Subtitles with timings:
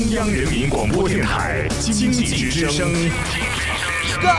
[0.00, 2.90] 中央人民广播电台经济之声，
[4.22, 4.32] 高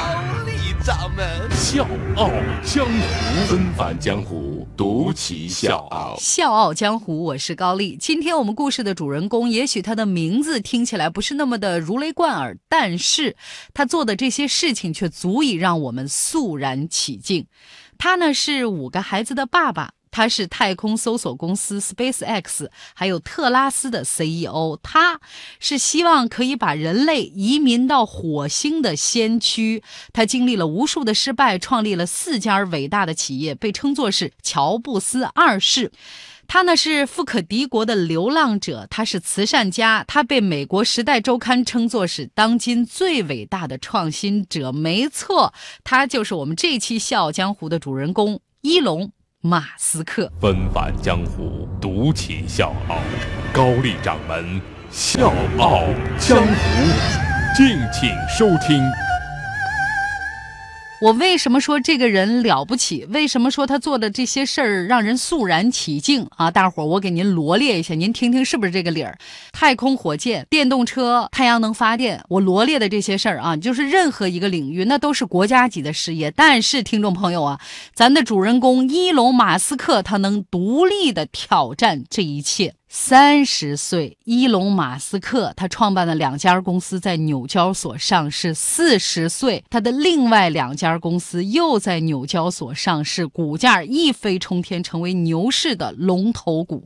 [0.43, 2.32] 丽掌门笑傲
[2.64, 6.16] 江湖，纷返江湖，独骑笑傲。
[6.19, 7.95] 笑傲江湖，我是高丽。
[7.95, 13.36] 今天我们故事的主人公，也许他的名字听起来不是那么的如雷贯耳，但是
[13.71, 17.46] 他做的这些事情却足以让我们肃然起敬。
[18.00, 19.91] 他呢是五个孩子的爸爸。
[20.12, 25.20] 他是太空搜索公司 SpaceX 还有特拉斯的 CEO，他
[25.60, 29.82] 是希望可以把人类移民到火星的先驱。
[30.14, 35.92] 他经历了无数的失败，创立了四家伟大的企业，被称作是乔布斯二世。
[36.48, 44.74] 他呢是富可敌国的流浪者，他是慈善家，他被美国《时代周刊》称作是当今最伟大的创新者。
[44.74, 45.54] 没错，
[45.86, 49.14] 他就是我们这期《笑傲江湖》的主人公伊隆。
[49.44, 52.98] 马斯克纷繁江湖，独起笑傲。
[53.52, 55.86] 高丽掌门笑傲
[56.20, 56.45] 江湖，
[57.55, 58.84] 敬请收听。
[61.02, 63.07] 我为什么说这个人了不起？
[63.10, 66.52] 为什么说他做的这些事儿让人肃然起敬啊？
[66.52, 69.17] 大伙儿，我给您罗列一下，您听听是不是这个理儿？
[69.52, 76.29] 太空火箭、电动车、太阳能发电，我罗列的这些事儿啊，就是任何一个领域，那都是国家级的事业。
[76.29, 77.59] 但是，听众朋友啊，
[77.95, 82.75] 咱的主人公伊隆马斯克，他能独立的挑战这一切。
[82.94, 88.53] 三十岁，伊隆·马斯克他创办的两家公司在纽交所上市。
[88.53, 96.84] 四十岁，他的另外两家公司又在纽交所上市，股价一飞冲天，成为牛市的龙头股。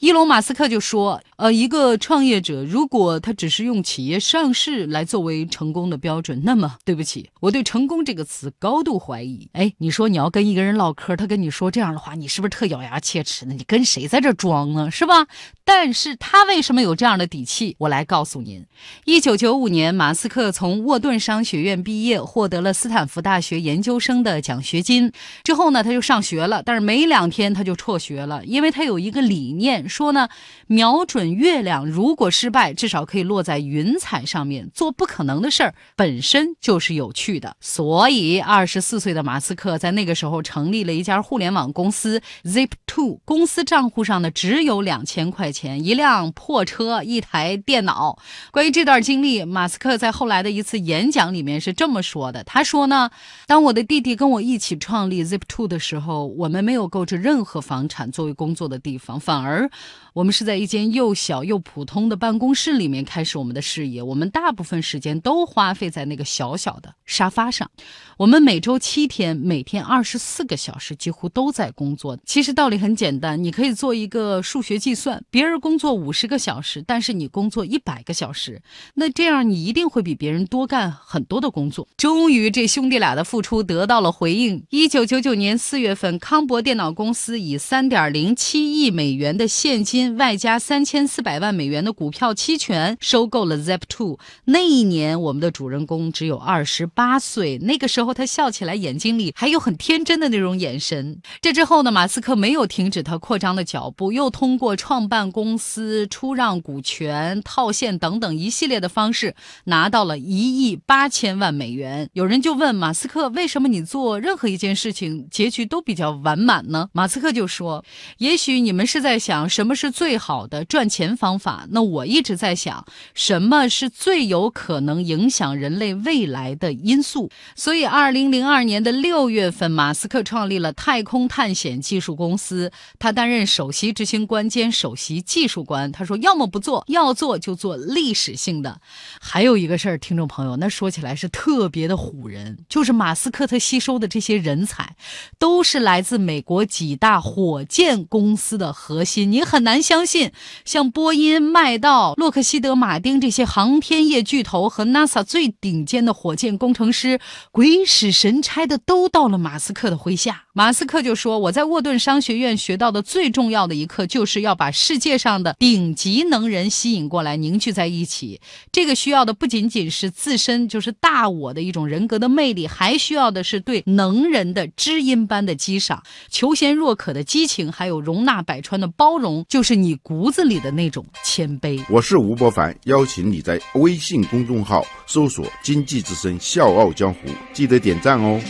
[0.00, 9.46] 伊隆·马斯克就说：“呃，一个创业者如果他只是用企业上市来作为成功的标准，那么对不起，我对‘成功’这个词高度怀疑。
[9.52, 13.52] 哎，你说你要跟一个人唠嗑，他跟你说这样的话，你是不是特咬牙切齿呢？
[13.52, 14.90] 你跟谁在这装呢？
[14.90, 15.26] 是吧？”
[15.64, 17.76] 但是他为什么有这样的底气？
[17.78, 18.66] 我来告诉您。
[19.04, 25.12] 一九九五年，马斯克从沃顿商学院毕业，获得了斯坦福大学研究生的奖学金。
[25.44, 30.28] 之后呢，他就上学了，但是没两天他就辍学了，因为他有一个理念，说呢，
[30.66, 34.68] 瞄准月亮，如果失败，至少可以落在云彩上面。
[34.74, 37.56] 做不可能的事儿本身就是有趣的。
[37.60, 45.31] 所以，二十四岁的马斯克在那个时候成立了一家互联网公司 Zip2，公司账户上呢只有两千。
[45.32, 48.18] 块钱一辆破车，一台电脑。
[48.52, 53.10] 关于这段经历，马斯克在后来的一次演讲里面是这么说的：“他说呢，
[53.46, 59.70] 当我的弟弟跟我一起创立 Zip2 的时候，我们没有购置任何房产作为工作的地方，反而
[60.12, 64.02] 我们是在一间又小又普通的办公室里面开始我们的事业。
[64.02, 67.70] 我们大部分时间都花费在那个小小的沙发上。
[68.18, 72.18] 我们每周七天，每天二十四个小时，几乎都在工作。
[72.26, 78.62] 其实道理很简单，你可以做一个数学计算。”别人工作五十个小时，但是你工作一百个小时，
[78.94, 81.86] 那这样你一定会比别人多干很多的工作。
[81.98, 84.64] 终于，这兄弟俩的付出得到了回应。
[84.70, 94.18] 一九九九年四月份，康博电脑公司以三点零七亿美元的现金，外加三千四百万美元的股票期权，收购了 Zip2。
[94.46, 97.58] 那一年，我们的主人公只有二十八岁。
[97.58, 101.20] 那个时候，他笑起来眼睛里还有很天真的那种眼神。
[101.42, 105.02] 这之后呢，马斯克没有停止他扩张的脚步，又通过创。
[105.12, 109.34] 办公司出让股权、套现等等一系列的方式，
[109.64, 112.08] 拿到了一亿八千万美元。
[112.14, 117.84] 有人就问马斯克：“为什么你做任何一件事情结局都比较完满呢？”马斯克就说
[118.16, 134.91] ：“也许你们是在想什么是最好的赚钱方法，那我一直在想什么是最有可能影响人类未来的因素。”所以，二零零二年的六月份，马斯克创立了太空探险技术公司，他担任首席执行官兼首。
[134.92, 138.78] 首席技术官，他说：“要么不做，要做就做历史性的。”
[139.18, 144.94] 还有一个事儿，听众朋友，那说起来是特别的唬人，就是马斯克他吸收的这些人才，
[145.38, 149.32] 都是来自美国几大火箭公司的核心。
[149.32, 150.30] 你很难相信，
[150.66, 157.18] 像波音、麦道、洛克希德马丁这些航天业巨头和 NASA 最顶尖的火箭工程师，
[157.50, 160.44] 鬼使神差的都到了马斯克的麾下。
[160.52, 168.40] 马斯克就说：“我在沃顿商学院学到的最重要的一课，就是要把。”世界上的顶级能人吸引过来，凝聚在一起。
[168.72, 181.80] 这个需要的不仅仅是自身就是大我的一种人格的魅力，还需要的是对能人的知音般的激赏、求贤若渴的激情，还有容纳百川的包容，就是你骨子里的那种谦卑。
[181.88, 187.20] 我是吴伯凡，邀请你在微信公众号搜索“经济之声笑傲江湖”，
[187.54, 188.40] 记得点赞哦。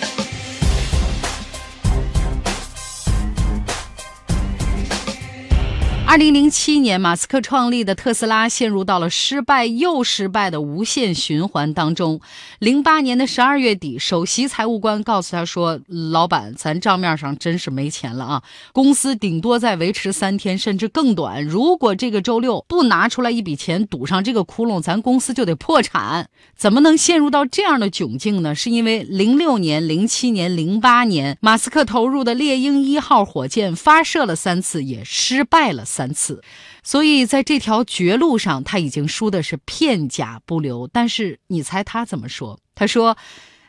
[6.12, 12.20] 二零零七年，马斯克创立的特斯拉陷入到了失败又失败的无限循环当中。
[12.58, 15.80] 零八年的十二月底，首席财务官告诉他说
[16.12, 18.42] ：“老板，咱账面上真是没钱了啊，
[18.74, 21.42] 公司顶多再维持三天，甚至更短。
[21.42, 26.28] 如果这个周六不拿出来一笔钱堵上这个窟窿，咱公司就得破产。
[26.54, 28.54] 怎么能陷入到这样的窘境呢？
[28.54, 36.42] 是因为零六年、零七年、零八年，马斯克投入的猎鹰一号火箭发射了三次，也失败了。”三三次，
[36.82, 40.88] 所以在这条绝路上，他已经输的是片甲不留。
[40.88, 42.58] 但是你猜他怎么说？
[42.74, 43.16] 他说。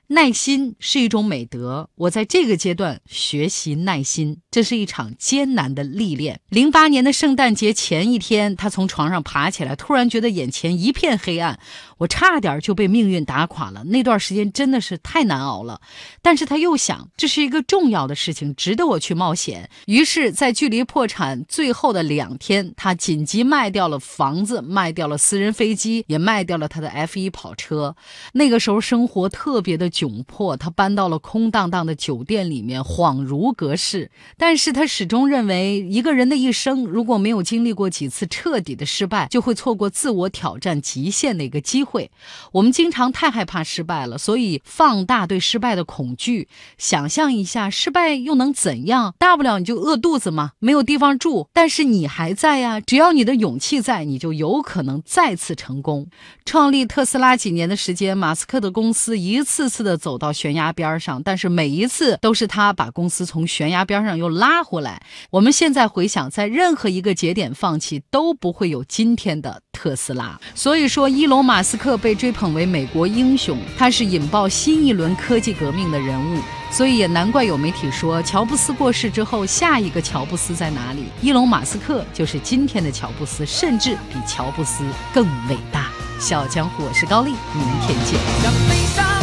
[0.07, 6.41] 耐心是一种美德，我在这个阶段学习耐心，这是一场艰难的历练。
[6.49, 11.57] 零八年的圣诞节前一天，他从床上爬起来，突然觉得眼前一片黑暗，
[11.99, 13.85] 我差点就被命运打垮了。
[13.85, 15.79] 那段时间真的是太难熬了，
[16.21, 19.69] 但是他又想，这是一个重要的事情，值得我去冒险。
[19.85, 27.95] 于是，在距离破产最后的两天，他紧急卖掉了房子，卖掉了私人飞机，也卖掉了他的 F 一跑车。
[28.33, 29.89] 那个时候，生活特别的。
[29.93, 34.09] 窘迫，他搬到了空荡荡的酒店里面，恍如隔世。
[34.35, 42.09] 但是他始终认为，一个人的一生如果没有经历过几次彻底的失败，就会错过自我挑战极限的一个机会。
[42.53, 46.47] 我们经常太害怕失败了，所以放大对失败的恐惧。
[46.77, 49.13] 想象一下，失败又能怎样？
[49.19, 52.79] 大不了你就饿肚子嘛，没有地方住，但是你还在呀。
[52.79, 56.07] 只要你的勇气在，你就有可能再次成功。
[56.45, 59.97] 创立特斯拉几年的时间，马斯克的公司一次次的。
[60.03, 65.01] 走到悬崖边上，但是每一次都是他把公司从悬崖边上又拉回来。
[65.29, 70.37] 我们现在回想，在任何一个节点放弃都不会有今天的特斯拉。
[70.53, 76.39] 所以说，伊隆·马斯克被追捧为美国英雄，他是引爆新一轮科技革命的人物。
[76.69, 81.05] 所以也难怪有媒体说，乔布斯过世之后，下一个乔布斯在哪里？
[81.21, 84.83] 伊隆·马斯克就是今天的乔布斯，甚至比乔布斯
[85.13, 85.89] 更伟大。
[86.19, 89.22] 小江湖，我是高丽，明天见。